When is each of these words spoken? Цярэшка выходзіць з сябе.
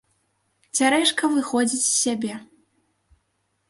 Цярэшка 0.79 1.31
выходзіць 1.35 1.83
з 1.87 1.93
сябе. 2.03 2.33